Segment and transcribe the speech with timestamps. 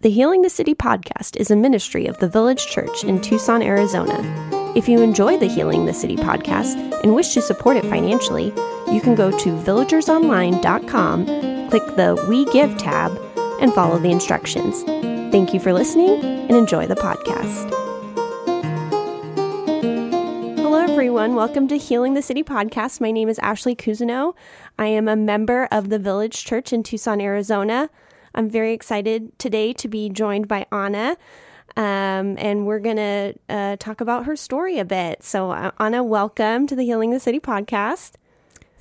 [0.00, 4.20] The Healing the City podcast is a ministry of the Village Church in Tucson, Arizona.
[4.76, 8.46] If you enjoy the Healing the City podcast and wish to support it financially,
[8.92, 11.24] you can go to villagersonline.com,
[11.70, 13.18] click the We Give tab,
[13.60, 14.82] and follow the instructions.
[15.32, 17.70] Thank you for listening and enjoy the podcast.
[20.58, 21.34] Hello, everyone.
[21.34, 23.00] Welcome to Healing the City podcast.
[23.00, 24.34] My name is Ashley Cousineau.
[24.78, 27.88] I am a member of the Village Church in Tucson, Arizona.
[28.34, 31.16] I'm very excited today to be joined by Anna.
[31.76, 35.22] Um, and we're going to uh, talk about her story a bit.
[35.24, 38.12] So, uh, Anna, welcome to the Healing the City podcast.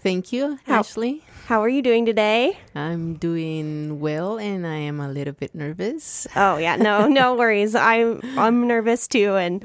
[0.02, 1.24] Thank you, How- Ashley.
[1.48, 2.58] How are you doing today?
[2.74, 6.26] I'm doing well and I am a little bit nervous.
[6.38, 7.76] Oh yeah, no, no worries.
[7.76, 9.63] I'm I'm nervous too, and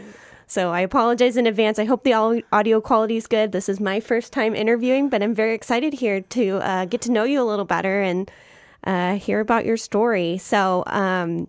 [0.49, 1.79] so I apologize in advance.
[1.79, 3.53] I hope the audio quality is good.
[3.53, 7.13] This is my first time interviewing, but I'm very excited here to uh, get to
[7.13, 8.29] know you a little better and
[8.89, 10.39] uh, hear about your story.
[10.39, 11.49] So, um,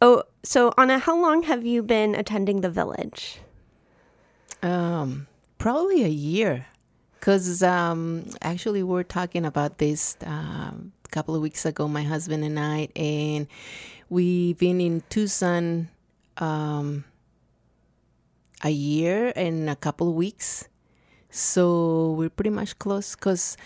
[0.00, 3.40] oh, so Anna, how long have you been attending the village?
[4.62, 5.26] Um,
[5.58, 6.66] probably a year.
[7.18, 12.04] Because um, actually, we are talking about this um, a couple of weeks ago, my
[12.04, 13.48] husband and I, and
[14.08, 15.88] we've been in Tucson
[16.36, 17.04] um,
[18.62, 20.68] a year and a couple of weeks.
[21.30, 23.56] So we're pretty much close because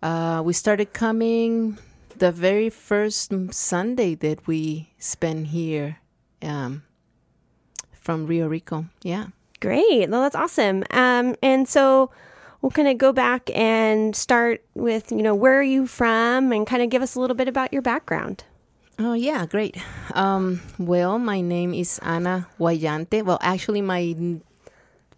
[0.00, 1.78] uh, we started coming
[2.18, 5.98] the very first Sunday that we spent here
[6.42, 6.82] um,
[7.92, 8.86] from Rio Rico.
[9.02, 9.28] Yeah.
[9.60, 10.08] Great.
[10.10, 10.84] Well, that's awesome.
[10.90, 12.10] Um, and so
[12.62, 16.66] we'll kind of go back and start with, you know, where are you from and
[16.66, 18.44] kind of give us a little bit about your background.
[18.98, 19.76] Oh yeah, great.
[20.14, 23.22] Um, well, my name is Ana Guayante.
[23.22, 24.14] Well, actually, my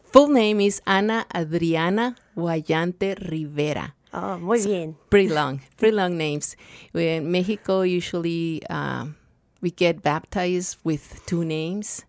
[0.02, 3.94] full name is Ana Adriana Guayante Rivera.
[4.12, 4.96] Oh, muy bien.
[5.08, 6.56] Pretty long, pretty long names.
[6.92, 9.16] We, in Mexico, usually um,
[9.60, 12.04] we get baptized with two names.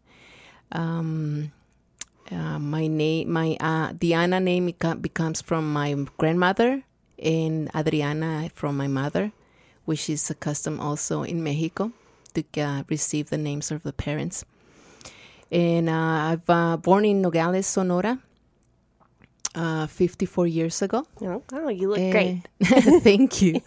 [0.72, 1.52] Um,
[2.32, 6.84] uh, my name, my uh, Diana name beco- becomes from my grandmother,
[7.22, 9.32] and Adriana from my mother,
[9.86, 11.92] which is a custom also in Mexico
[12.34, 14.44] to uh, receive the names of the parents.
[15.52, 18.20] And uh, I've uh, born in Nogales, Sonora,
[19.56, 21.06] uh, 54 years ago.
[21.22, 22.42] Oh, oh, you look great.
[23.04, 23.62] Thank you.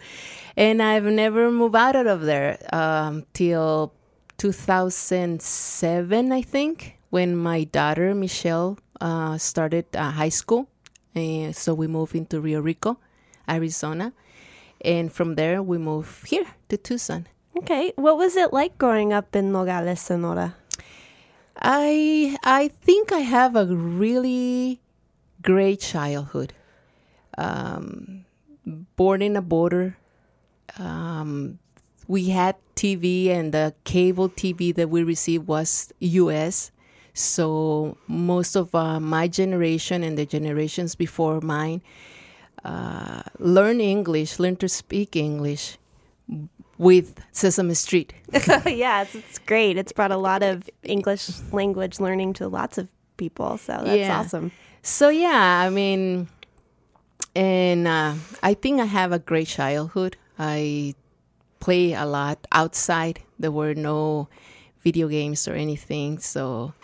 [0.56, 3.92] And I've never moved out of there um, till
[4.38, 10.68] 2007, I think, when my daughter Michelle uh, started uh, high school.
[11.14, 12.98] And so we moved into Rio Rico,
[13.48, 14.12] Arizona.
[14.80, 17.26] And from there, we moved here to Tucson.
[17.56, 17.92] Okay.
[17.96, 20.56] What was it like growing up in Nogales, Sonora?
[21.56, 24.80] I I think I have a really
[25.44, 26.52] great childhood.
[27.38, 28.24] Um,
[28.96, 29.96] born in a border.
[30.78, 31.58] Um,
[32.08, 36.70] we had TV, and the cable TV that we received was U.S.
[37.12, 41.80] So most of uh, my generation and the generations before mine
[42.64, 45.78] uh, learn English, learn to speak English
[46.78, 48.12] with Sesame Street.
[48.66, 49.76] yeah, it's, it's great.
[49.76, 53.58] It's brought a lot of English language learning to lots of people.
[53.58, 54.18] So that's Yeah.
[54.20, 54.50] awesome.
[54.84, 56.28] So yeah, I mean,
[57.34, 60.16] and uh, I think I have a great childhood.
[60.38, 60.94] I
[61.58, 63.20] play a lot outside.
[63.38, 64.28] There were no
[64.84, 66.18] video games or anything.
[66.18, 66.74] So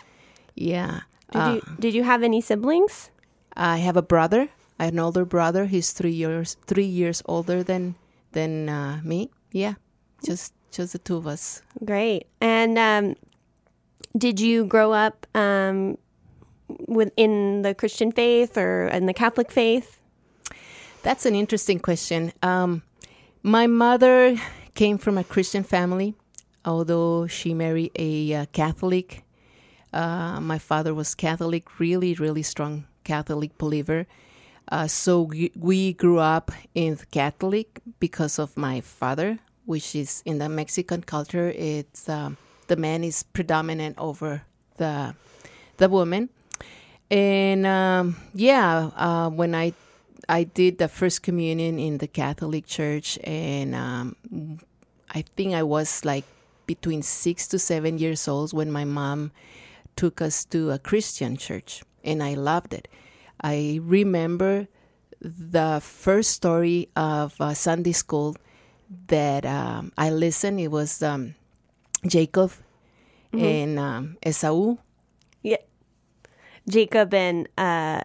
[0.55, 1.01] yeah,
[1.31, 3.11] Did Uh, you did you have any siblings?
[3.55, 5.65] I have a brother, I have an older brother.
[5.69, 7.93] He's three years three years older than
[8.33, 9.29] than uh, me.
[9.53, 9.75] Yeah,
[10.25, 11.61] just just the two of us.
[11.85, 12.25] Great.
[12.41, 13.15] And um,
[14.17, 15.97] did you grow up um,
[16.91, 19.99] within the Christian faith or in the Catholic faith?
[21.03, 22.31] That's an interesting question.
[22.43, 22.83] Um,
[23.41, 24.37] my mother
[24.75, 26.13] came from a Christian family,
[26.63, 29.23] although she married a uh, Catholic.
[29.91, 34.05] Uh, my father was Catholic, really, really strong Catholic believer.
[34.71, 40.37] Uh, so we, we grew up in Catholic because of my father, which is in
[40.37, 41.51] the Mexican culture.
[41.55, 42.37] It's um,
[42.67, 44.43] the man is predominant over
[44.77, 45.15] the
[45.77, 46.29] the woman,
[47.11, 49.73] and um, yeah, uh, when I
[50.29, 54.15] I did the first communion in the Catholic Church, and um,
[55.11, 56.25] I think I was like
[56.65, 59.31] between six to seven years old when my mom
[59.97, 62.87] took us to a Christian church, and I loved it.
[63.43, 64.67] I remember
[65.21, 68.37] the first story of uh, Sunday school
[69.07, 70.59] that um, I listened.
[70.61, 71.35] It was um,
[72.07, 72.53] Jacob
[73.33, 74.77] and um, Esau.
[75.43, 75.57] Yeah.
[76.71, 78.01] Jacob and uh,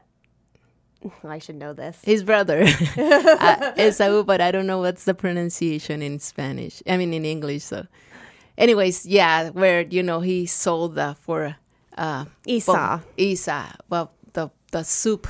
[1.24, 1.98] I should know this.
[2.02, 2.64] His brother,
[2.96, 6.82] uh, Esau, but I don't know what's the pronunciation in Spanish.
[6.86, 7.64] I mean, in English.
[7.64, 7.86] So,
[8.58, 11.56] anyways, yeah, where you know he sold uh, for
[11.96, 12.72] uh, Esau.
[12.72, 15.28] well, Esau, well, the the soup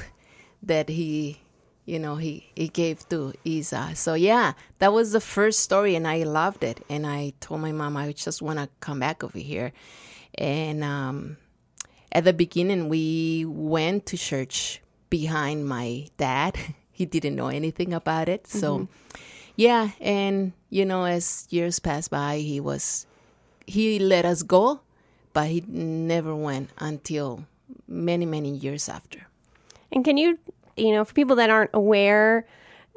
[0.62, 1.40] that he,
[1.84, 3.94] you know, he he gave to Esau.
[3.94, 6.84] So yeah, that was the first story, and I loved it.
[6.88, 9.72] And I told my mom I just want to come back over here,
[10.34, 11.36] and um,
[12.16, 14.80] at the beginning we went to church
[15.10, 16.56] behind my dad.
[16.90, 18.88] he didn't know anything about it, so.
[19.56, 23.06] Yeah, and you know, as years passed by, he was
[23.66, 24.80] he let us go,
[25.32, 27.46] but he never went until
[27.88, 29.26] many many years after.
[29.90, 30.38] And can you,
[30.76, 32.46] you know, for people that aren't aware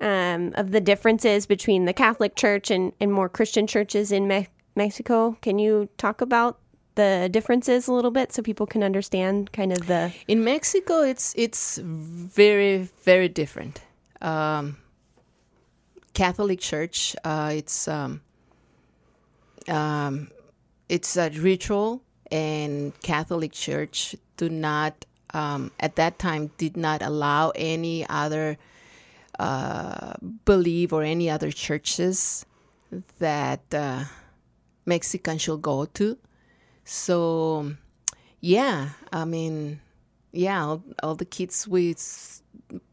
[0.02, 4.48] um, of the differences between the Catholic Church and, and more Christian churches in Me-
[4.76, 6.60] Mexico, can you talk about
[7.00, 10.12] the differences a little bit so people can understand kind of the.
[10.28, 13.82] In Mexico, it's it's very very different.
[14.22, 14.78] Um,
[16.14, 18.22] Catholic Church, uh, it's um,
[19.70, 20.30] um,
[20.90, 27.52] it's a ritual, and Catholic Church do not um, at that time did not allow
[27.56, 28.58] any other
[29.40, 30.14] uh,
[30.44, 32.46] belief or any other churches
[33.20, 34.04] that uh,
[34.86, 36.18] Mexicans should go to.
[36.92, 37.74] So,
[38.42, 39.80] yeah, I mean,
[40.32, 42.42] yeah, all, all the kids with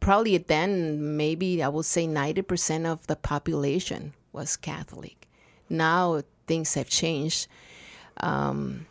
[0.01, 5.27] probably then maybe I would say 90% of the population was Catholic.
[5.71, 7.49] Now things have changed.
[8.19, 8.87] Um,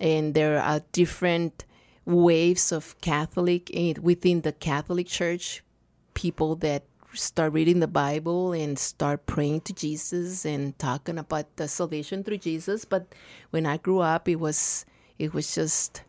[0.00, 1.64] and there are different
[2.04, 3.70] waves of Catholic
[4.02, 5.62] within the Catholic Church,
[6.14, 6.82] people that
[7.12, 12.38] start reading the Bible and start praying to Jesus and talking about the salvation through
[12.38, 12.84] Jesus.
[12.84, 13.14] But
[13.50, 14.84] when I grew up, it was
[15.18, 16.02] it was just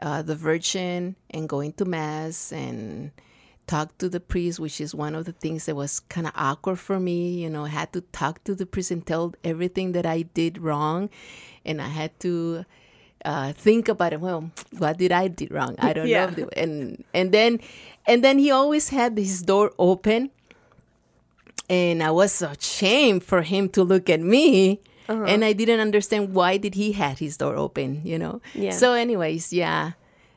[0.00, 3.10] uh, the Virgin and going to mass and
[3.66, 6.78] talk to the priest, which is one of the things that was kind of awkward
[6.78, 7.42] for me.
[7.42, 10.58] You know, I had to talk to the priest and tell everything that I did
[10.58, 11.10] wrong,
[11.64, 12.64] and I had to
[13.24, 14.20] uh, think about it.
[14.20, 15.74] Well, what did I do wrong?
[15.78, 16.30] I don't Yeah.
[16.30, 16.48] know.
[16.56, 17.60] And and then
[18.06, 20.30] and then he always had his door open,
[21.68, 24.80] and I was ashamed for him to look at me.
[25.08, 28.42] And I didn't understand why did he had his door open, you know.
[28.54, 28.72] Yeah.
[28.72, 29.92] So, anyways, yeah.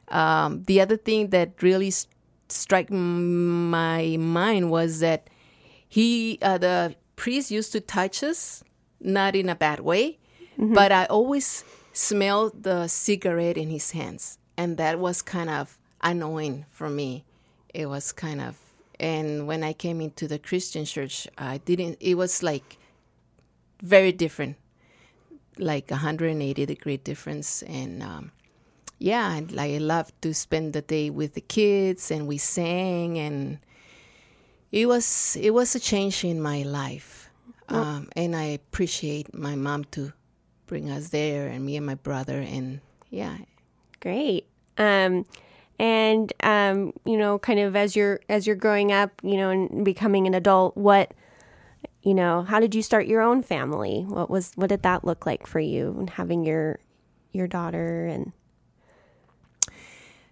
[0.08, 2.08] Um, the other thing that really s-
[2.48, 5.28] struck m- my mind was that
[5.90, 8.64] he, uh, the priest, used to touch us,
[9.02, 10.20] not in a bad way,
[10.58, 16.66] but I always smelled the cigarette in his hands, and that was kind of annoying
[16.72, 17.26] for me.
[17.74, 18.58] It was kind of,
[19.00, 21.98] and when I came into the Christian church, I didn't.
[22.00, 22.78] It was like
[23.82, 24.58] very different,
[25.58, 28.32] like a 180 degree difference, and um,
[29.00, 33.18] yeah, and, like I loved to spend the day with the kids, and we sang,
[33.18, 33.60] and
[34.72, 37.30] it was it was a change in my life,
[37.70, 40.14] um, and I appreciate my mom to
[40.72, 42.80] bring us there, and me and my brother, and
[43.10, 43.36] yeah,
[44.00, 44.48] Great.
[44.78, 45.26] Um,
[45.78, 49.86] and um, you know, kind of as you're as you're growing up, you know, and
[49.86, 51.14] becoming an adult, what
[52.02, 54.06] you know, how did you start your own family?
[54.08, 56.80] What was what did that look like for you and having your
[57.32, 58.32] your daughter and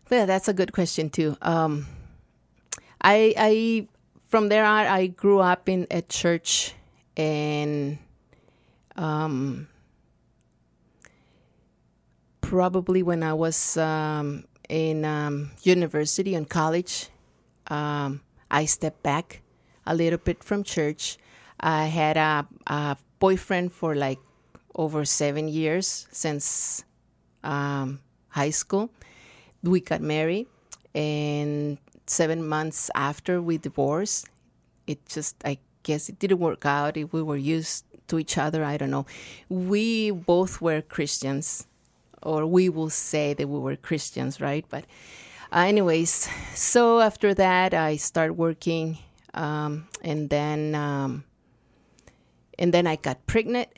[0.09, 1.37] Yeah, that's a good question too.
[1.41, 1.85] Um,
[3.01, 3.87] I I
[4.29, 6.73] from there on I grew up in a church
[7.17, 7.99] and
[8.95, 9.67] um,
[12.49, 17.09] probably when I was um, in um, university and college,
[17.67, 19.43] um, I stepped back
[19.85, 21.19] a little bit from church.
[21.59, 24.17] I had a, a boyfriend for like
[24.73, 26.83] over seven years since
[27.43, 28.89] um, high school.
[29.61, 30.47] We got married
[30.95, 31.77] and
[32.07, 34.27] seven months after we divorced
[34.87, 36.97] it just i guess it didn't work out.
[36.97, 39.05] If we were used to each other i don't know.
[39.49, 41.67] We both were christians
[42.23, 44.85] or we will say that we were christians right but
[45.51, 48.97] uh, anyways so after that i started working
[49.33, 51.23] um, and then um,
[52.57, 53.69] and then i got pregnant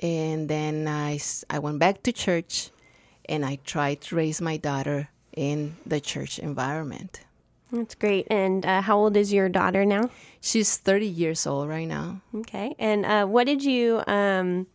[0.00, 1.18] and then I
[1.50, 2.70] I went back to church
[3.28, 7.20] and I tried to raise my daughter in the church environment.
[7.72, 8.26] that's great.
[8.30, 10.08] And uh, how old is your daughter now?
[10.40, 12.22] She's 30 years old right now.
[12.34, 12.74] Okay.
[12.78, 14.66] And uh, what did you um,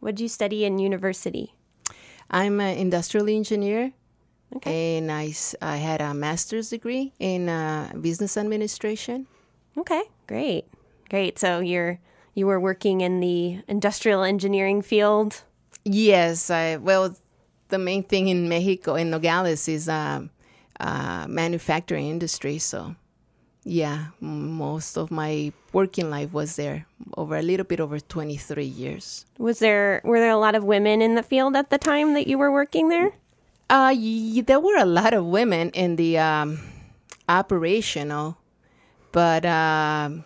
[0.00, 1.54] what did you study in university?
[2.30, 3.92] I'm an industrial engineer
[4.56, 4.98] Okay.
[4.98, 9.26] and I had a master's degree in uh, business administration.
[9.78, 10.66] Okay, great,
[11.08, 11.38] great.
[11.38, 11.98] So you're
[12.34, 15.42] you were working in the industrial engineering field.
[15.84, 17.14] Yes, I, well,
[17.68, 20.30] the main thing in Mexico, in Nogales, is um,
[20.78, 22.58] uh, manufacturing industry.
[22.58, 22.94] So,
[23.64, 26.86] yeah, most of my working life was there
[27.16, 29.26] over a little bit over 23 years.
[29.38, 32.26] Was there were there a lot of women in the field at the time that
[32.26, 33.12] you were working there?
[33.68, 36.58] Uh, y- there were a lot of women in the um,
[37.28, 38.36] operational,
[39.12, 40.24] but um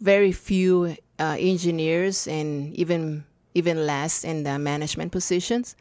[0.00, 3.24] very few uh, engineers and even
[3.54, 5.74] even less in the management positions.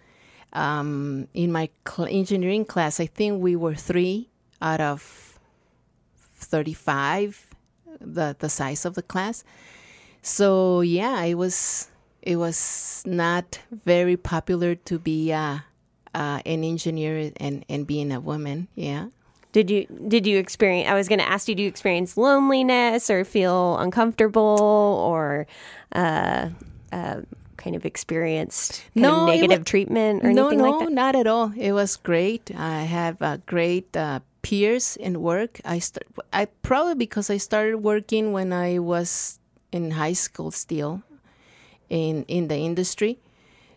[0.53, 4.29] Um, in my cl- engineering class, I think we were three
[4.61, 5.26] out of
[6.47, 7.47] 35,
[7.99, 9.43] the, the size of the class.
[10.21, 11.89] So yeah, it was
[12.21, 15.59] it was not very popular to be uh,
[16.13, 18.67] uh, an engineer and, and being a woman.
[18.75, 19.07] Yeah.
[19.53, 20.89] Did you did you experience?
[20.89, 25.47] I was going to ask you, do you experience loneliness or feel uncomfortable or
[25.95, 26.49] uh,
[26.91, 27.21] uh,
[27.55, 30.93] kind of experienced kind No, of negative wa- treatment or no, anything no, like that?
[30.93, 31.53] not at all.
[31.57, 32.51] It was great.
[32.55, 35.59] I have a great uh, peers in work.
[35.65, 39.39] I start, I probably because I started working when I was
[39.73, 41.03] in high school still,
[41.89, 43.19] in in the industry.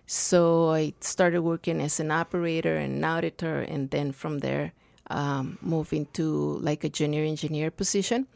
[0.07, 4.73] So I started working as an operator and an auditor, and then from there,
[5.11, 8.29] um, move into like a junior engineer position.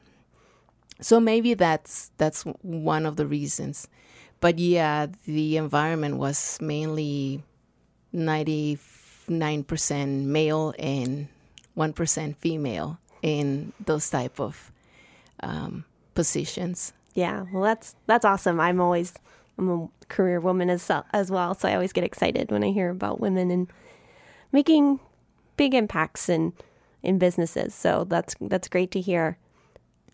[1.01, 3.87] So maybe that's that's one of the reasons.
[4.41, 7.45] But yeah, the environment was mainly
[8.13, 11.29] 99% male and
[11.77, 14.71] 1% female in those type of
[15.41, 16.93] um, positions.
[17.15, 18.61] Yeah, well, that's that's awesome.
[18.61, 19.15] I'm always
[19.57, 22.91] I'm a career woman as as well, so I always get excited when I hear
[22.91, 23.69] about women and
[24.53, 25.01] making
[25.57, 26.53] big impacts in
[27.03, 27.75] in businesses.
[27.75, 29.39] So that's that's great to hear.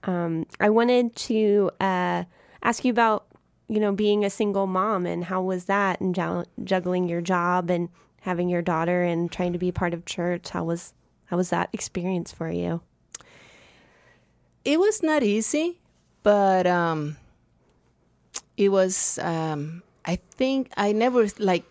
[0.05, 2.25] Um, I wanted to uh,
[2.63, 3.27] ask you about
[3.69, 6.15] you know being a single mom and how was that and
[6.65, 7.89] juggling your job and
[8.23, 10.51] having your daughter and trying to be part of church.
[10.51, 10.93] How was
[11.31, 12.83] how was that experience for you?
[14.65, 15.79] It was not easy,
[16.25, 17.17] but um,
[18.57, 19.19] it was.
[19.23, 21.65] Um, I think I never like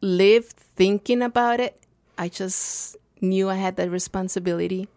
[0.00, 1.80] lived thinking about it.
[2.18, 4.88] I just knew I had that responsibility,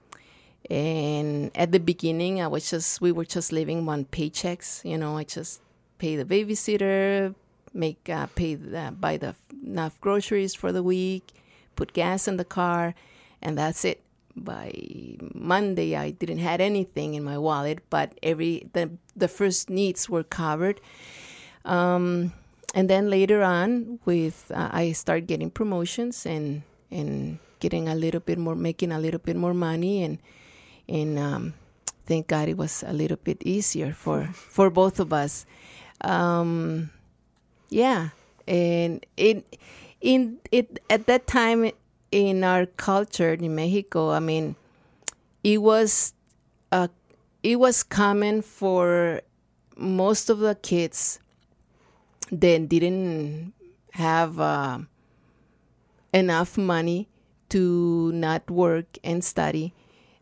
[0.68, 4.84] and at the beginning, I was just we were just living on paychecks.
[4.84, 5.62] You know, I just
[6.00, 7.36] pay the babysitter,
[7.72, 11.34] make uh, pay the, buy the enough groceries for the week,
[11.76, 12.96] put gas in the car,
[13.42, 14.02] and that's it.
[14.38, 14.74] By
[15.34, 20.24] Monday, I didn't had anything in my wallet, but every the the first needs were
[20.24, 20.82] covered.
[21.64, 22.34] Um,
[22.76, 28.20] and then later on, with uh, I started getting promotions and and getting a little
[28.20, 30.20] bit more, making a little bit more money, and
[30.90, 31.54] and um,
[32.06, 35.46] thank God it was a little bit easier for for both of us.
[36.02, 36.90] Um,
[37.70, 38.10] yeah,
[38.48, 39.58] and it
[40.02, 41.72] in it at that time
[42.12, 44.56] in our culture in Mexico, I mean,
[45.44, 46.14] it was
[46.72, 46.88] uh,
[47.44, 49.22] it was common for
[49.78, 51.20] most of the kids
[52.32, 53.54] that didn't
[53.92, 54.80] have uh,
[56.14, 57.08] enough money
[57.50, 59.74] to not work and study.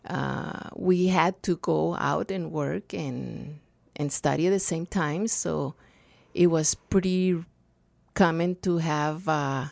[0.05, 3.59] Uh, we had to go out and work and
[3.95, 5.27] and study at the same time.
[5.27, 5.75] So
[6.33, 7.43] it was pretty
[8.13, 9.67] common to have uh,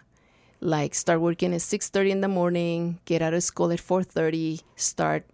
[0.62, 4.04] like start working at six thirty in the morning, get out of school at four
[4.04, 5.26] thirty, start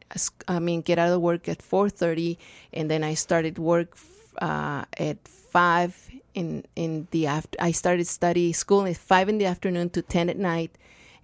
[0.48, 2.40] I mean get out of work at four thirty,
[2.74, 3.98] and then I started work
[4.42, 7.58] uh, at five in in the after.
[7.60, 10.72] I started study school at five in the afternoon to ten at night,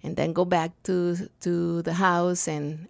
[0.02, 2.88] and then go back to to the house and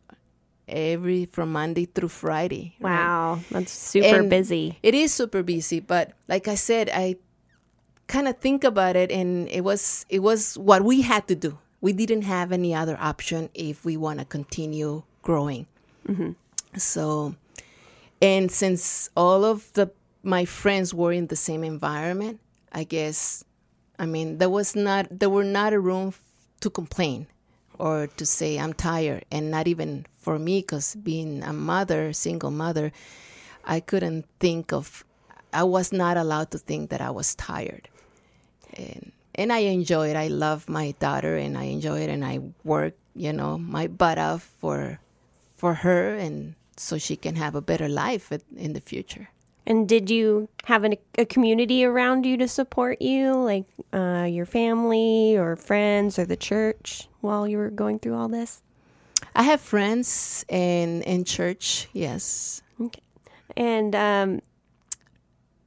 [0.67, 2.75] every from Monday through Friday.
[2.81, 2.91] right?
[2.91, 4.79] Wow, that's super And busy.
[4.83, 7.17] It is super busy, but like I said, I
[8.07, 11.59] kind of think about it, and it was it was what we had to do.
[11.81, 15.67] We didn't have any other option if we want to continue growing.
[16.09, 16.33] Mm-hmm.
[16.79, 17.35] So,
[18.23, 19.91] and since all of the
[20.23, 22.41] my friends were in the same environment,
[22.73, 23.45] I guess,
[23.99, 26.21] I mean, there was not there were not a room f-
[26.61, 27.27] to complain
[27.79, 32.51] or to say I'm tired, and not even for me, because being a mother, single
[32.51, 32.93] mother,
[33.65, 35.05] I couldn't think of.
[35.53, 37.89] I was not allowed to think that I was tired,
[38.75, 40.17] and and I enjoy it.
[40.17, 44.19] I love my daughter, and I enjoy it, and I work, you know, my butt
[44.19, 45.01] off for
[45.57, 49.29] for her, and so she can have a better life in the future.
[49.67, 53.65] And did you have an, a community around you to support you, like
[53.95, 58.63] uh, your family or friends or the church, while you were going through all this?
[59.35, 61.89] I have friends in in church.
[61.93, 63.01] Yes, Okay.
[63.57, 64.43] And um,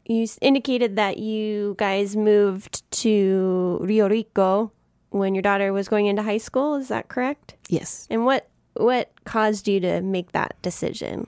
[0.07, 4.71] you indicated that you guys moved to Rio Rico
[5.09, 6.75] when your daughter was going into high school.
[6.75, 7.55] Is that correct?
[7.69, 8.07] yes.
[8.09, 11.27] And what what caused you to make that decision?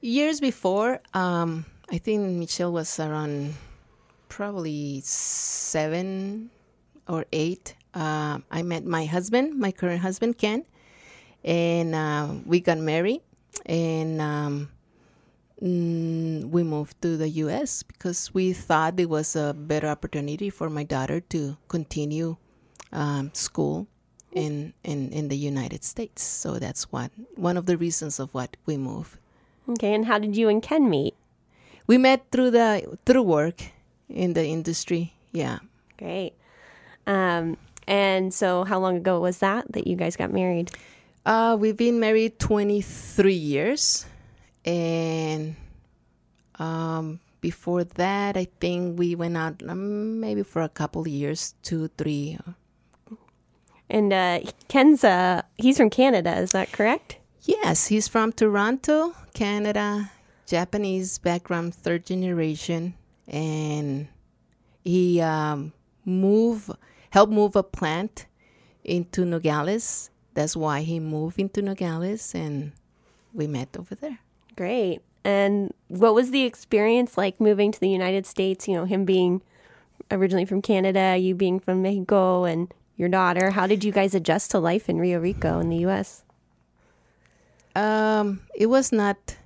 [0.00, 3.54] Years before, um, I think Michelle was around
[4.28, 6.50] probably seven
[7.08, 7.74] or eight.
[7.94, 10.64] Uh, I met my husband, my current husband, Ken,
[11.44, 13.22] and uh, we got married.
[13.66, 14.70] And um,
[15.62, 17.82] mm, we moved to the U.S.
[17.82, 22.36] because we thought it was a better opportunity for my daughter to continue
[22.92, 23.86] um, school
[24.32, 26.22] in, in in the United States.
[26.22, 29.18] So that's what one of the reasons of what we moved.
[29.68, 31.14] Okay, and how did you and Ken meet?
[31.86, 33.62] We met through the through work
[34.08, 35.14] in the industry.
[35.32, 35.58] Yeah.
[35.98, 36.34] Great.
[37.06, 40.70] Um, and so, how long ago was that that you guys got married?
[41.24, 44.06] Uh, we've been married 23 years.
[44.64, 45.56] And
[46.58, 51.54] um, before that, I think we went out um, maybe for a couple of years,
[51.62, 52.38] two, three.
[53.88, 57.18] And uh, Ken's uh, he's from Canada, is that correct?
[57.42, 60.10] Yes, he's from Toronto, Canada,
[60.46, 62.94] Japanese background, third generation,
[63.26, 64.08] and
[64.84, 65.72] he um,
[66.04, 66.70] moved,
[67.10, 68.26] helped move a plant
[68.84, 70.10] into Nogales.
[70.34, 72.72] That's why he moved into Nogales, and
[73.32, 74.18] we met over there.
[74.58, 75.02] Great.
[75.22, 78.66] And what was the experience like moving to the United States?
[78.66, 79.40] You know, him being
[80.10, 83.50] originally from Canada, you being from Mexico, and your daughter.
[83.50, 86.24] How did you guys adjust to life in Rio Rico in the U.S.?
[87.76, 89.36] Um, it was not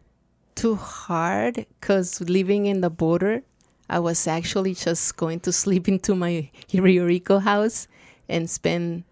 [0.55, 3.43] too hard because living in the border,
[3.91, 7.87] I was actually just going to sleep into my Rio Rico house
[8.31, 9.05] and spend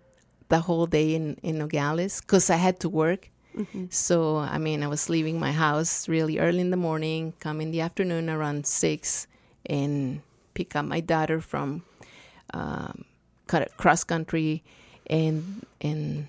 [0.49, 3.30] the whole day in, in Nogales because I had to work.
[3.57, 3.87] Mm-hmm.
[3.91, 7.71] So, I mean, I was leaving my house really early in the morning, come in
[7.71, 9.27] the afternoon around six,
[9.67, 10.23] and
[10.55, 11.83] pick up my daughter from
[12.55, 13.05] um,
[13.77, 14.63] cross country,
[15.09, 16.29] and and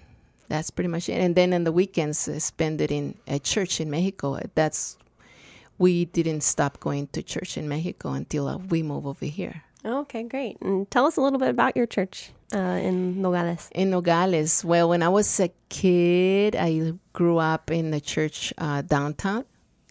[0.50, 1.22] that's pretty much it.
[1.22, 4.40] And then on the weekends, I spend it in a church in Mexico.
[4.56, 4.98] That's
[5.78, 9.64] we didn't stop going to church in Mexico until we moved over here.
[9.84, 10.62] Okay, great.
[10.62, 13.70] And tell us a little bit about your church uh, in Nogales.
[13.74, 18.84] In Nogales, well, when I was a kid, I grew up in the church uh,
[18.84, 19.46] downtown,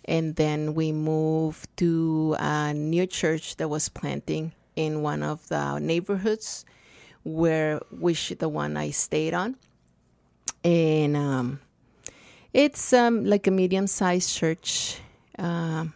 [0.05, 5.79] and then we moved to a new church that was planting in one of the
[5.81, 6.65] neighborhoods
[7.25, 9.57] where which the one I stayed on,
[10.63, 11.61] and um,
[12.53, 15.01] it's um, like a medium-sized church.
[15.37, 15.87] Uh,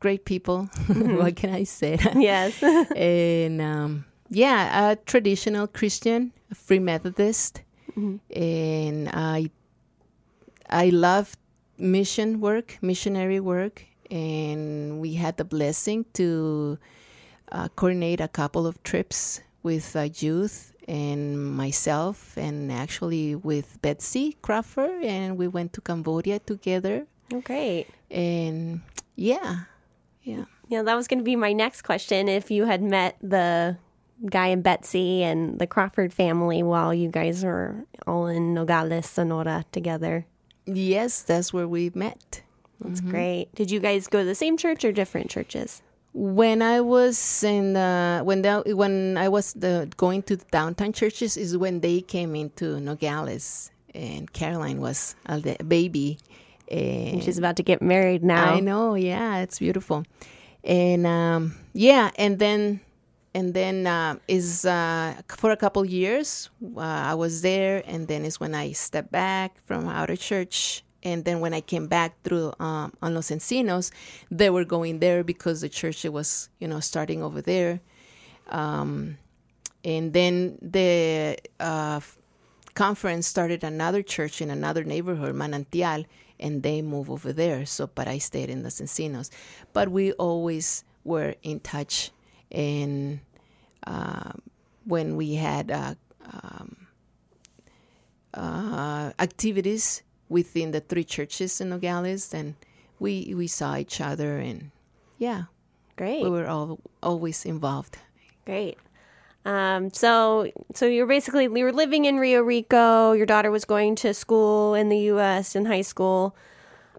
[0.00, 0.68] great people.
[0.88, 1.16] Mm-hmm.
[1.16, 1.98] what can I say?
[2.16, 2.62] yes.
[2.96, 8.16] and um, yeah, a traditional Christian, a Free Methodist, mm-hmm.
[8.34, 9.50] and I
[10.68, 11.36] I love
[11.78, 16.78] mission work, missionary work, and we had the blessing to
[17.52, 24.36] uh, coordinate a couple of trips with uh, youth and myself, and actually with Betsy
[24.40, 27.06] Crawford, and we went to Cambodia together.
[27.32, 27.86] Okay.
[28.10, 28.80] And
[29.16, 29.68] yeah,
[30.28, 30.44] yeah.
[30.68, 32.28] Yeah, that was going to be my next question.
[32.28, 33.78] If you had met the
[34.28, 39.64] guy and Betsy and the Crawford family while you guys were all in Nogales, Sonora
[39.72, 40.26] together.
[40.66, 42.42] Yes, that's where we met.
[42.80, 43.10] That's mm-hmm.
[43.10, 43.54] great.
[43.54, 45.80] Did you guys go to the same church or different churches?
[46.12, 50.92] When I was in the when the, when I was the, going to the downtown
[50.92, 56.18] churches is when they came into Nogales and Caroline was a baby
[56.70, 58.54] and, she's about to get married now.
[58.54, 60.04] I know, yeah, it's beautiful.
[60.64, 62.80] And um, yeah, and then
[63.34, 68.24] and then uh, is uh, for a couple years uh, I was there, and then
[68.24, 72.20] is when I stepped back from out of church and then when I came back
[72.22, 73.90] through um, on Los Encinos,
[74.30, 77.80] they were going there because the church was, you know, starting over there.
[78.48, 79.18] Um,
[79.84, 82.00] and then the uh,
[82.74, 86.04] conference started another church in another neighborhood, Manantial,
[86.40, 87.66] and they move over there.
[87.66, 89.30] So, but I stayed in Los Encinos.
[89.72, 92.10] But we always were in touch,
[92.50, 93.20] and
[93.86, 94.32] uh,
[94.84, 95.94] when we had uh,
[96.32, 96.88] um,
[98.34, 102.54] uh, activities within the three churches in Nogales, and
[102.98, 104.70] we we saw each other, and
[105.18, 105.44] yeah,
[105.96, 106.22] great.
[106.22, 107.98] We were all always involved.
[108.44, 108.78] Great.
[109.48, 113.12] Um, so so you're basically you were living in Rio Rico.
[113.12, 115.56] Your daughter was going to school in the U.S.
[115.56, 116.36] in high school,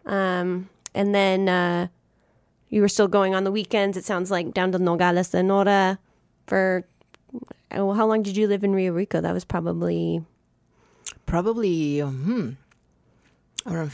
[0.08, 1.88] um, and then uh,
[2.70, 3.98] you were still going on the weekends.
[3.98, 6.00] It sounds like down to Nogales, Sonora.
[6.48, 6.88] For
[7.70, 9.22] oh, how long did you live in Rio Rico?
[9.22, 10.26] That was probably
[11.28, 12.54] probably hmm,
[13.68, 13.92] around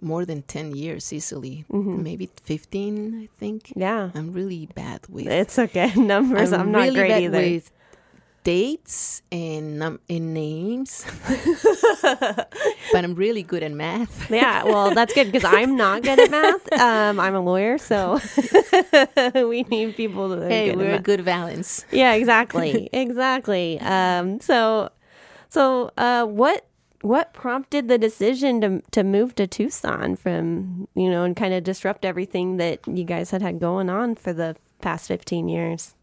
[0.00, 2.02] more than 10 years easily mm-hmm.
[2.02, 6.82] maybe 15 i think yeah i'm really bad with it's okay numbers i'm, I'm not
[6.82, 7.70] really great either with
[8.44, 11.04] dates and num- and names,
[12.02, 12.48] but
[12.92, 14.30] I'm really good at math.
[14.30, 16.72] Yeah, well, that's good because I'm not good at math.
[16.74, 18.20] Um, I'm a lawyer, so
[19.34, 20.46] we need people to.
[20.46, 21.84] Hey, good we're a good balance.
[21.90, 23.80] Yeah, exactly, exactly.
[23.80, 24.90] Um, so,
[25.48, 26.66] so uh, what
[27.00, 31.64] what prompted the decision to to move to Tucson from you know and kind of
[31.64, 35.94] disrupt everything that you guys had had going on for the past fifteen years?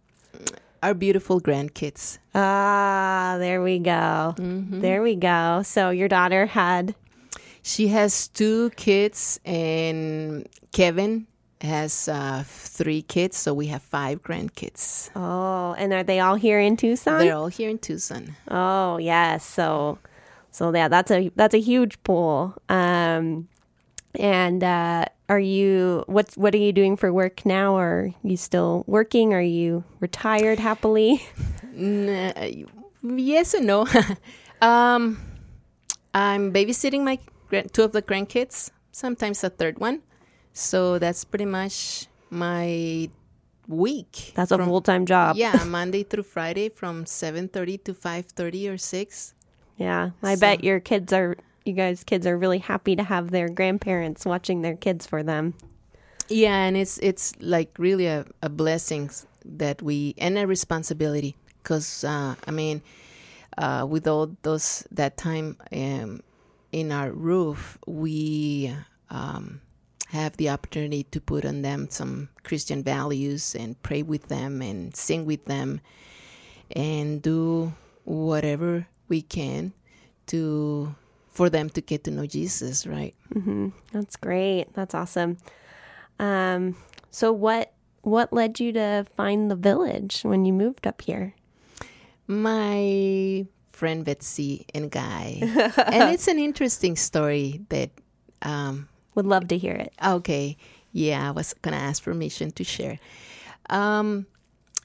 [0.83, 2.17] Our beautiful grandkids.
[2.33, 4.33] Ah, there we go.
[4.37, 5.61] There we go.
[5.63, 6.95] So your daughter had
[7.61, 11.27] She has two kids, and Kevin
[11.61, 15.11] has uh, three kids, so we have five grandkids.
[15.15, 17.19] oh, and are they all here in Tucson?
[17.19, 18.35] They're all here in Tucson.
[18.49, 19.99] Oh yes, so
[20.49, 22.55] so yeah, that's a that's a huge pool.
[22.69, 23.47] Um,
[24.19, 27.78] and uh, are you what's what are you doing for work now?
[27.78, 29.34] Are you still working?
[29.34, 31.24] Are you retired happily?
[31.71, 32.34] Uh,
[33.04, 33.88] yes and no.
[34.62, 35.17] um,
[36.13, 37.19] I'm babysitting my
[37.74, 40.02] two of the grandkids, sometimes a third one.
[40.54, 43.10] So that's pretty much my
[43.67, 44.34] week.
[44.36, 45.38] That's a full time job.
[45.38, 49.34] yeah, Monday through Friday from seven thirty to five thirty or six.
[49.78, 50.12] yeah.
[50.21, 53.50] I So- bet your kids are you guys kids are really happy to have their
[53.50, 55.54] grandparents watching their kids for them.
[56.30, 59.10] Yeah, and it's it's like really a, a blessing
[59.45, 62.82] that we and a responsibility because uh, I mean,
[63.58, 66.21] uh, with all those that time um,
[66.71, 68.74] in our roof, we
[69.10, 69.62] um,
[70.10, 74.95] have the opportunity to put on them some Christian values and pray with them and
[74.95, 75.82] sing with them
[76.71, 77.74] and do
[78.06, 79.74] whatever we can
[80.28, 80.95] to
[81.41, 83.15] for them to get to know Jesus, right?
[83.91, 84.71] That's great.
[84.75, 85.38] That's awesome.
[86.19, 86.75] Um,
[87.10, 87.73] so what
[88.04, 91.34] what led you to find the village when you moved up here?
[92.27, 95.39] my friend Betsy and Guy.
[95.41, 97.89] and it's an interesting story that,
[98.43, 99.91] um, Would love to hear it.
[100.06, 100.56] okay,
[100.93, 102.99] yeah, I was going to ask permission to share.
[103.69, 104.27] Um,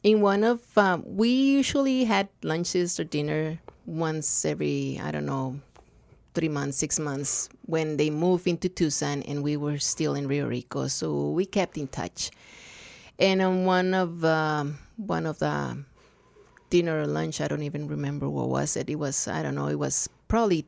[0.02, 5.60] in one of, um, we usually had lunches or dinner once every, I don't know,
[6.36, 10.46] three months, six months when they moved into Tucson and we were still in Rio
[10.46, 10.86] Rico.
[10.86, 12.30] So we kept in touch.
[13.18, 15.78] And on one of, um, one of the
[16.70, 17.40] dinner or lunch.
[17.40, 18.90] I don't even remember what was it.
[18.90, 19.68] It was I don't know.
[19.68, 20.66] It was probably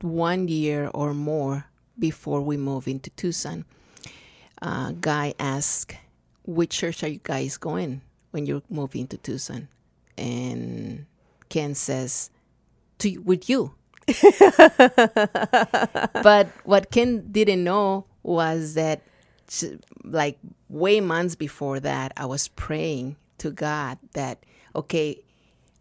[0.00, 1.66] one year or more
[1.98, 3.64] before we moved into Tucson.
[4.60, 5.96] Uh, guy asked,
[6.44, 9.68] "Which church are you guys going when you're moving to Tucson?"
[10.16, 11.06] And
[11.48, 12.30] Ken says,
[12.98, 13.74] "To with you."
[16.22, 19.02] but what Ken didn't know was that,
[20.04, 20.38] like
[20.68, 25.22] way months before that, I was praying to God that, okay,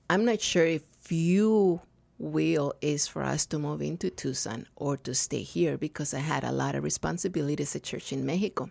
[0.09, 1.81] I'm not sure if you
[2.21, 6.43] will is for us to move into Tucson or to stay here because I had
[6.43, 8.69] a lot of responsibilities at church in Mexico.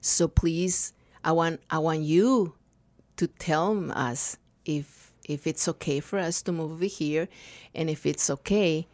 [0.00, 2.54] So please, I want I want you
[3.16, 7.28] to tell us if if it's okay for us to move over here
[7.74, 8.86] and if it's okay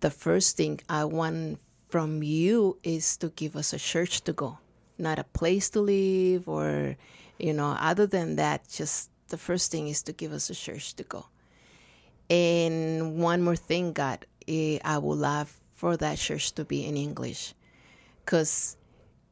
[0.00, 4.58] the first thing i want from you is to give us a church to go
[4.98, 6.96] not a place to live or
[7.38, 10.94] you know other than that just the first thing is to give us a church
[10.94, 11.26] to go.
[12.30, 16.96] And one more thing god eh, i would love for that church to be in
[16.96, 17.54] english
[18.24, 18.76] because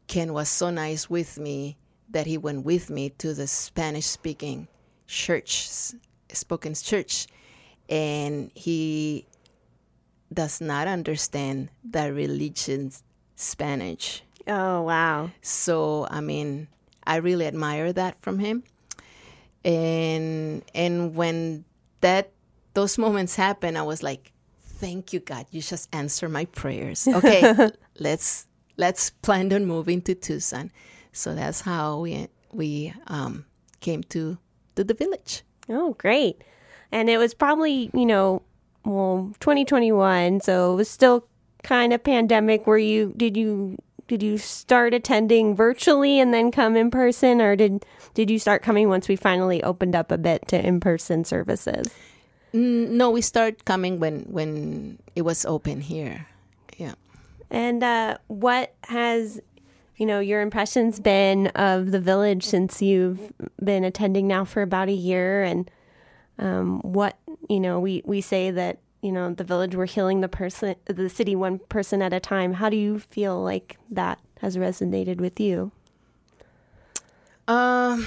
[0.06, 1.76] ken was so nice with me
[2.10, 4.68] that he went with me to the spanish speaking
[5.08, 5.68] church
[6.34, 7.26] spoken church
[7.88, 9.26] and he
[10.32, 13.02] does not understand the religion's
[13.36, 14.22] spanish.
[14.46, 15.30] Oh wow.
[15.42, 16.68] so i mean
[17.06, 18.62] i really admire that from him.
[19.64, 21.64] And and when
[22.00, 22.32] that
[22.74, 25.46] those moments happen i was like thank you god.
[25.50, 27.08] You just answer my prayers.
[27.14, 30.70] Okay let's let's plan on moving to tucson.
[31.12, 33.46] So that's how we we um
[33.80, 34.36] came to
[34.76, 36.42] to the village Oh, great.
[36.92, 38.42] And it was probably, you know,
[38.84, 41.26] well, 2021, so it was still
[41.62, 42.66] kind of pandemic.
[42.66, 47.56] where you did you did you start attending virtually and then come in person or
[47.56, 51.88] did did you start coming once we finally opened up a bit to in-person services?
[52.52, 56.26] Mm, no we started coming when when it was open here
[56.76, 56.92] yeah
[57.50, 59.40] And uh, what has
[59.96, 64.88] you know your impressions been of the village since you've been attending now for about
[64.88, 65.42] a year?
[65.42, 65.70] And
[66.38, 67.16] um, what
[67.48, 71.08] you know, we we say that you know the village we're healing the person, the
[71.08, 72.54] city one person at a time.
[72.54, 75.72] How do you feel like that has resonated with you?
[77.46, 78.06] Um,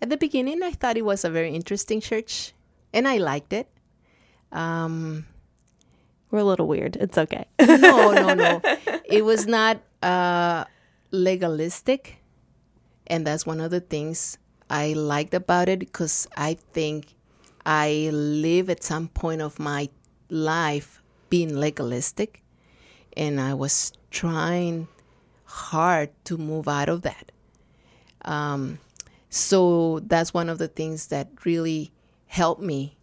[0.00, 2.52] at the beginning, I thought it was a very interesting church,
[2.92, 3.68] and I liked it.
[4.50, 5.26] Um,
[6.32, 6.96] We're a little weird.
[6.96, 7.44] It's okay.
[7.60, 8.62] no, no, no.
[9.04, 10.64] It was not uh,
[11.10, 12.16] legalistic,
[13.06, 14.38] and that's one of the things
[14.70, 17.14] I liked about it because I think
[17.66, 19.90] I live at some point of my
[20.30, 22.42] life being legalistic,
[23.14, 24.88] and I was trying
[25.44, 27.30] hard to move out of that.
[28.24, 28.78] Um,
[29.28, 31.92] so that's one of the things that really
[32.26, 32.96] helped me,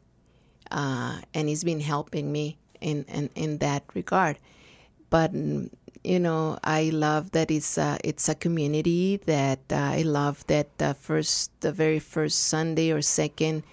[0.72, 4.38] uh, and it's been helping me in, in, in that regard.
[5.10, 5.34] But
[6.04, 10.70] you know, I love that it's a, it's a community that uh, I love that
[10.80, 13.64] uh, first the very first Sunday or second,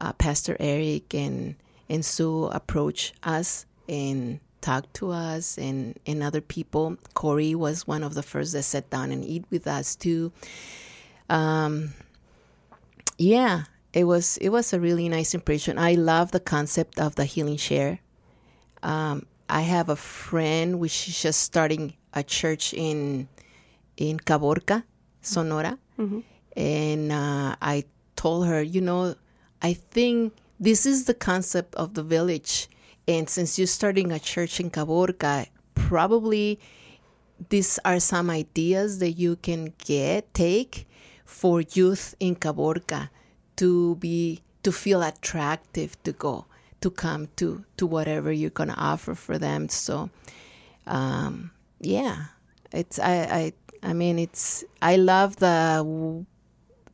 [0.00, 1.56] uh, Pastor Eric and
[1.88, 6.96] and Sue approach us and talk to us and and other people.
[7.14, 10.32] Corey was one of the first that sat down and eat with us too.
[11.28, 11.94] Um,
[13.16, 15.78] yeah, it was it was a really nice impression.
[15.78, 18.00] I love the concept of the healing share.
[18.82, 23.28] Um, I have a friend which is just starting a church in
[23.96, 24.84] in Caborca,
[25.20, 25.78] Sonora,
[26.56, 27.84] and uh, I
[28.16, 29.14] told her, you know,
[29.60, 32.68] I think this is the concept of the village,
[33.06, 36.58] and since you're starting a church in Caborca, probably
[37.48, 40.86] these are some ideas that you can get take
[41.24, 43.10] for youth in Caborca
[43.56, 46.46] to be to feel attractive to go
[46.80, 49.68] to come to to whatever you're gonna offer for them.
[49.68, 50.10] So,
[50.86, 52.24] um, yeah,
[52.72, 55.84] it's I I I mean it's I love the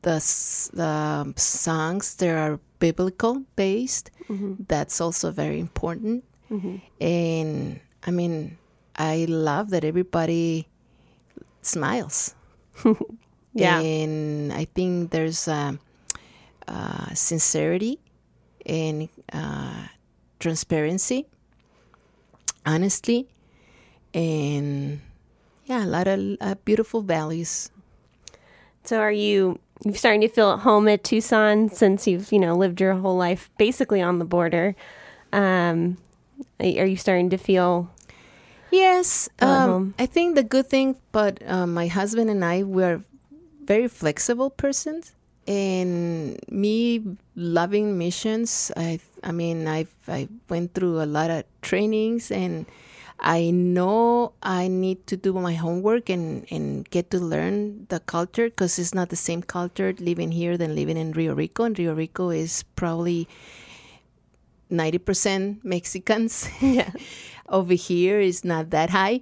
[0.02, 0.18] the
[0.74, 4.10] the songs that are biblical based.
[4.68, 6.24] That's also very important.
[7.00, 8.58] And I mean,
[8.96, 10.66] I love that everybody
[11.62, 12.34] smiles.
[13.54, 13.80] Yeah.
[13.80, 15.80] And I think there's um,
[16.68, 17.98] uh, sincerity
[18.66, 19.86] and uh,
[20.40, 21.26] transparency,
[22.66, 23.28] honestly,
[24.12, 25.00] and
[25.66, 27.70] yeah, a lot of uh, beautiful values.
[28.84, 32.54] So are you you starting to feel at home at Tucson since you've, you know,
[32.56, 34.74] lived your whole life basically on the border?
[35.32, 35.98] Um
[36.60, 37.90] are are you starting to feel
[38.70, 39.94] Yes, um.
[39.98, 43.02] I think the good thing, but uh, my husband and I we're
[43.64, 45.12] very flexible persons,
[45.46, 47.02] and me
[47.34, 48.70] loving missions.
[48.76, 52.66] I I mean I I went through a lot of trainings, and
[53.20, 58.50] I know I need to do my homework and and get to learn the culture
[58.50, 61.64] because it's not the same culture living here than living in Rio Rico.
[61.64, 63.28] And Rio Rico is probably
[64.70, 66.48] ninety percent Mexicans.
[66.60, 66.90] Yeah.
[67.48, 69.20] Over here is not that high,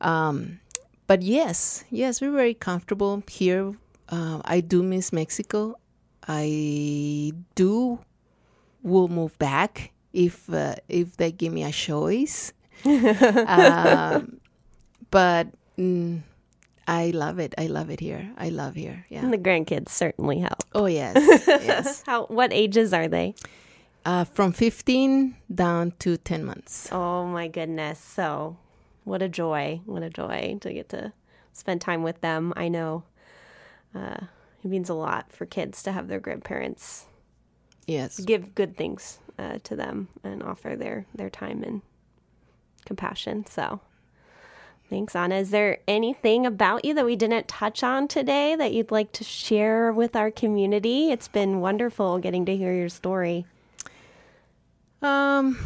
[0.00, 0.60] um,
[1.06, 3.74] but yes, yes, we're very comfortable here.
[4.08, 5.76] Uh, I do miss Mexico.
[6.28, 7.98] I do
[8.82, 12.52] will move back if uh, if they give me a choice.
[12.84, 14.40] um,
[15.10, 16.22] but mm,
[16.86, 17.54] I love it.
[17.58, 18.30] I love it here.
[18.36, 19.04] I love here.
[19.08, 19.22] Yeah.
[19.22, 20.62] and the grandkids certainly help.
[20.74, 21.16] Oh yes,
[21.46, 22.02] yes.
[22.06, 23.34] How what ages are they?
[24.04, 26.88] Uh, from 15 down to 10 months.
[26.92, 27.98] Oh my goodness.
[27.98, 28.56] So,
[29.02, 29.80] what a joy.
[29.84, 31.12] What a joy to get to
[31.52, 32.52] spend time with them.
[32.56, 33.02] I know
[33.96, 34.26] uh,
[34.64, 37.06] it means a lot for kids to have their grandparents
[37.86, 38.18] Yes.
[38.20, 41.82] give good things uh, to them and offer their, their time and
[42.84, 43.46] compassion.
[43.46, 43.80] So,
[44.90, 45.36] thanks, Anna.
[45.36, 49.24] Is there anything about you that we didn't touch on today that you'd like to
[49.24, 51.12] share with our community?
[51.12, 53.46] It's been wonderful getting to hear your story.
[55.02, 55.58] Um,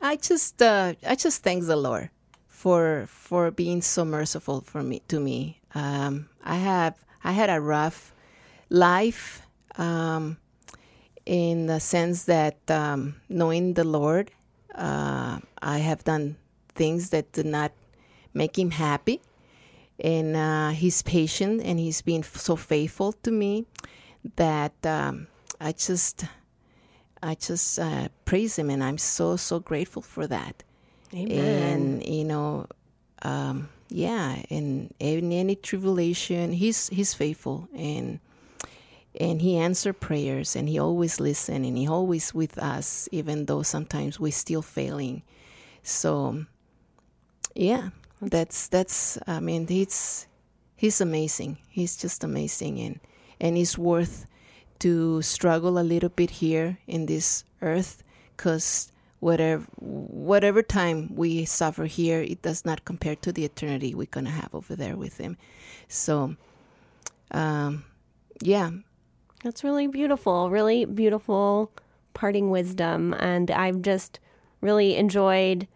[0.00, 2.10] I just uh, I just thank the Lord
[2.48, 5.60] for for being so merciful for me to me.
[5.74, 8.12] Um, I have I had a rough
[8.68, 9.42] life,
[9.76, 10.38] um,
[11.26, 14.30] in the sense that um, knowing the Lord,
[14.74, 16.36] uh, I have done
[16.74, 17.72] things that did not
[18.32, 19.20] make Him happy,
[19.98, 23.66] and uh, He's patient and He's been so faithful to me
[24.36, 25.28] that um,
[25.60, 26.24] I just.
[27.22, 30.62] I just uh, praise him, and I'm so so grateful for that.
[31.14, 32.00] Amen.
[32.00, 32.66] And you know,
[33.20, 38.20] um, yeah, and in any tribulation, he's he's faithful, and
[39.18, 43.62] and he answer prayers, and he always listen, and he always with us, even though
[43.62, 45.22] sometimes we're still failing.
[45.82, 46.44] So,
[47.54, 47.90] yeah,
[48.22, 49.18] that's that's.
[49.26, 50.26] I mean, he's
[50.76, 51.58] he's amazing.
[51.68, 53.00] He's just amazing, and
[53.40, 54.26] and it's worth
[54.80, 58.02] to struggle a little bit here in this earth
[58.36, 64.06] because whatever whatever time we suffer here it does not compare to the eternity we're
[64.10, 65.36] gonna have over there with him
[65.88, 66.34] so
[67.32, 67.84] um
[68.42, 68.70] yeah
[69.42, 70.50] That's really beautiful.
[70.50, 71.70] Really beautiful
[72.12, 73.14] parting wisdom.
[73.14, 74.20] And I've just
[74.60, 75.66] really enjoyed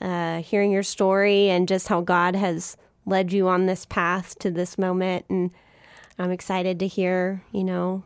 [0.00, 4.50] uh, hearing your story and just how God has led you on this path to
[4.50, 5.26] this moment.
[5.28, 5.52] And
[6.18, 8.02] I'm excited to hear, you know,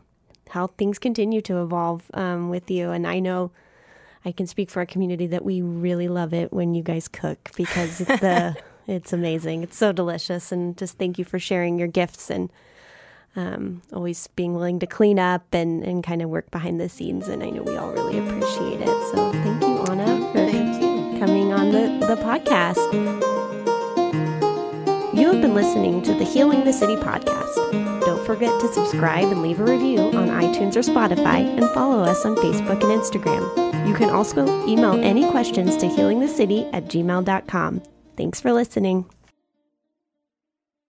[0.49, 2.91] how things continue to evolve um, with you.
[2.91, 3.49] And I know
[4.25, 7.51] I can speak for our community that we really love it when you guys cook
[7.55, 8.55] because the
[8.87, 9.63] it's amazing.
[9.63, 10.51] It's so delicious.
[10.51, 12.51] And just thank you for sharing your gifts and
[13.35, 17.27] um, always being willing to clean up and, and kind of work behind the scenes.
[17.27, 19.13] And I know we all really appreciate it.
[19.13, 21.19] So thank you, Anna, for Thank you.
[21.19, 23.32] coming on the, the podcast.
[25.33, 27.55] Have been listening to the Healing the City podcast.
[28.01, 32.23] Don't forget to subscribe and leave a review on iTunes or Spotify and follow us
[32.23, 33.87] on Facebook and Instagram.
[33.87, 37.81] You can also email any questions to healingthecity at gmail.com.
[38.15, 39.09] Thanks for listening.